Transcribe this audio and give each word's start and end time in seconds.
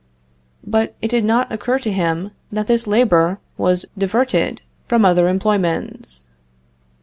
But 0.65 0.95
it 0.99 1.09
did 1.09 1.23
not 1.23 1.51
occur 1.51 1.77
to 1.77 1.91
him 1.93 2.31
that 2.51 2.65
this 2.65 2.87
labor 2.87 3.37
was 3.55 3.85
diverted 3.95 4.63
from 4.87 5.05
other 5.05 5.27
employments. 5.29 6.27